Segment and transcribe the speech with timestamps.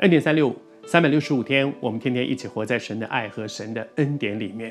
[0.00, 0.56] 恩典三六五，
[0.86, 4.70] 三百六十五天，我们天天一起活在神的爱和神的恩典里面。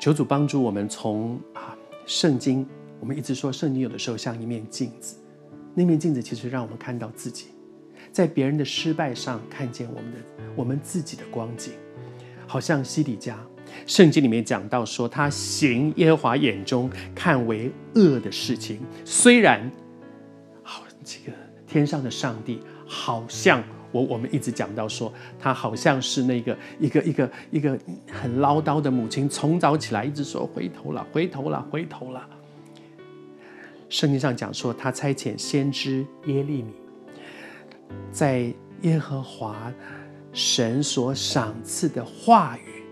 [0.00, 1.72] 求主帮助我们从啊
[2.04, 2.66] 圣经，
[2.98, 5.14] 我们一直说圣经有的时候像一面镜子，
[5.72, 7.46] 那面镜子其实让我们看到自己，
[8.10, 10.18] 在别人的失败上看见我们的
[10.56, 11.74] 我们自己的光景，
[12.44, 13.38] 好像西底家，
[13.86, 19.70] 圣经里面讲到说他行耶和华眼中看为恶的事情，虽然
[20.64, 21.32] 好这个
[21.68, 23.62] 天上的上帝好像。
[23.90, 27.78] 我我们一直讲到说，他好像是那个一个一个一个
[28.10, 32.28] 很唠叨的母亲，从早起来一直说回头了，回头了，回头了。
[33.88, 36.72] 圣经上讲说，他差遣先知耶利米，
[38.10, 38.52] 在
[38.82, 39.72] 耶和华
[40.32, 42.84] 神所赏赐的话语，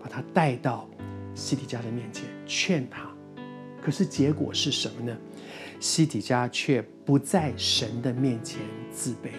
[0.00, 0.88] 把他带到
[1.34, 3.10] 西底家的面前劝他。
[3.82, 5.16] 可是结果是什么呢？
[5.80, 9.30] 西底家却不在神的面前自卑。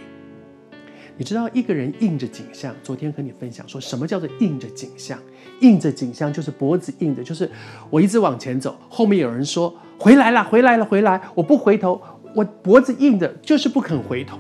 [1.18, 5.18] 你知道一个人硬着颈项，昨天和你分享说什么叫做硬着颈项？
[5.62, 7.50] 硬着颈项就是脖子硬的，就是
[7.90, 12.02] 我一直往前走，后面有人说回来了，回来了，回来，我不回头，
[12.36, 14.38] 我脖子硬的，就是不肯回头。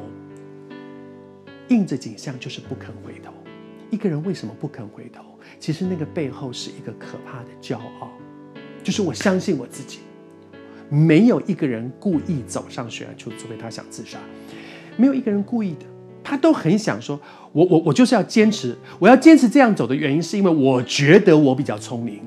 [1.69, 3.31] 硬着颈项就是不肯回头。
[3.89, 5.23] 一个人为什么不肯回头？
[5.59, 8.11] 其实那个背后是一个可怕的骄傲，
[8.83, 9.99] 就是我相信我自己。
[10.89, 14.19] 没有一个人故意走上悬崖，除除非他想自杀，
[14.97, 15.85] 没有一个人故意的。
[16.25, 17.17] 他都很想说，
[17.51, 22.19] 我我我就是要坚持，我要坚持这样走的原因，是因为我觉得我比较聪明，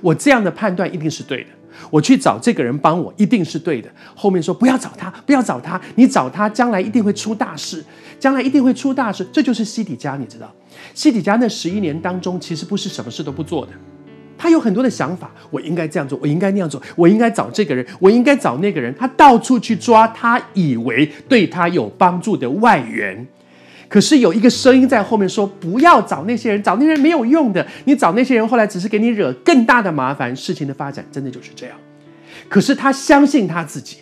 [0.00, 1.50] 我这样的判断一定是对的，
[1.90, 3.90] 我去找这个人帮我一定是对的。
[4.14, 7.84] 后面说不要找他，不要找他，你找他将来一定会出大事，
[8.18, 9.26] 将来一定会出大事。
[9.30, 10.50] 这就是西底家，你知道，
[10.94, 13.72] 西底家那十一年当中，其实不是什么事都不做的。
[14.44, 18.94] 他有很多的想法，我应该这样做，我应该那样做，我应该找这个人，我应该找那个人。
[18.94, 23.26] 他到处去抓他以为对他有帮助的外援，
[23.88, 27.66] 可是有一个声音在后面说：“不要找那些人，找那些人没有用的。
[27.86, 30.36] 你找那些人，后来只是给你惹更大的麻烦。
[30.36, 31.74] 事情的发展真的就是这样。”
[32.50, 33.96] 可是他相信他自己。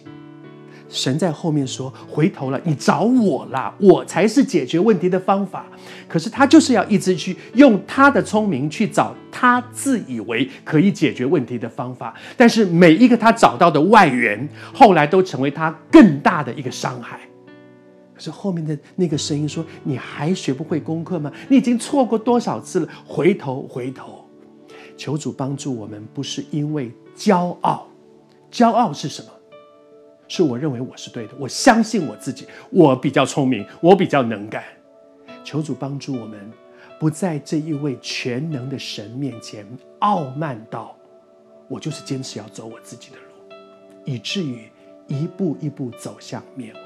[0.93, 5.65] 神在后面说：“回头了，你找我啦，我才是解决问题的方法。”
[6.07, 17.19] 可是他就是要一直去用他的聪明去找他自以为可以解决问题的方法，但是每一个他找到的外援，后来都成为他更大的一个伤害。
[18.15, 21.33] 可是后面的那个声音说：“你还学不会功课吗？
[21.49, 22.89] 你已经错过多少次了？
[23.07, 24.27] 回头，回头！
[24.97, 27.89] 求主帮助我们，不是因为骄傲，
[28.53, 29.29] 骄傲是什么？”
[30.29, 34.65] 是我认为我是对的，我相信我自己，我比较聪明，我比较能干。
[35.45, 36.51] 求主帮助我们，
[36.99, 39.67] 不在这一位全能的神面前
[39.99, 40.97] 傲慢到
[41.69, 43.57] 我就是坚持要走我自己的路，
[44.05, 44.71] 以至于
[45.09, 46.83] 一步一步走向灭亡。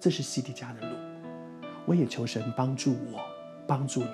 [0.00, 0.96] 这是西底家的路。
[1.86, 3.20] 我也求神帮助我，
[3.66, 4.08] 帮助你。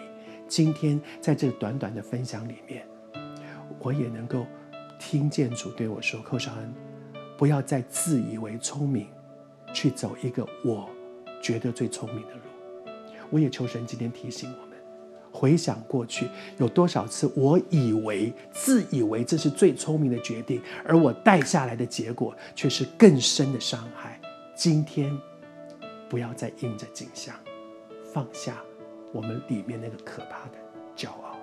[0.49, 2.85] 今天在这短短的分享里面，
[3.79, 4.45] 我也能够
[4.99, 6.75] 听见主对我说：“寇绍恩。”
[7.41, 9.07] 不要再自以为聪明，
[9.73, 10.87] 去走一个我
[11.41, 12.43] 觉得最聪明的路。
[13.31, 14.77] 我也求神今天提醒我们，
[15.33, 16.29] 回想过去
[16.59, 24.21] 有多少次，我以为自以为这是最聪明的决定，而我带下来的结果却是更深的伤害。
[24.55, 25.11] 今天
[26.11, 27.35] 不要再硬着颈项，
[28.13, 28.59] 放下
[29.15, 30.59] 我们里面那个可怕的
[30.95, 31.40] 骄傲。